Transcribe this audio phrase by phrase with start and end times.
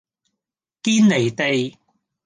[0.81, 1.77] 堅離地